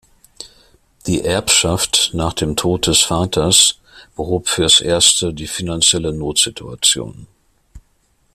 Die 1.05 1.23
Erbschaft 1.23 2.09
nach 2.13 2.33
dem 2.33 2.55
Tod 2.55 2.87
des 2.87 3.01
Vaters 3.01 3.77
behob 4.15 4.49
fürs 4.49 4.79
Erste 4.81 5.31
die 5.31 5.45
finanzielle 5.45 6.11
Notsituation. 6.11 7.27